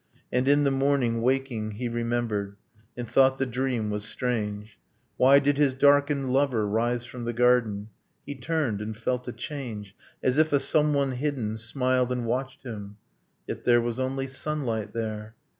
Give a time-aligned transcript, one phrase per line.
[0.31, 2.57] And in the morning, waking, he remembered,
[2.97, 4.79] And thought the dream was strange.
[5.17, 7.89] Why did his darkened lover rise from the garden?
[8.25, 12.97] He turned, and felt a change, As if a someone hidden smiled and watched him...
[13.45, 15.35] Yet there was only sunlight there.